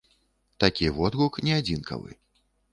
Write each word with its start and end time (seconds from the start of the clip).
Такі 0.63 0.89
водгук 1.01 1.39
не 1.51 1.55
адзінкавы. 1.61 2.11